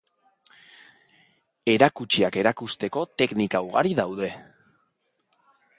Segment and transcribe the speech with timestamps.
[1.73, 4.33] Erakutsiak erakusteko teknika ugari daude.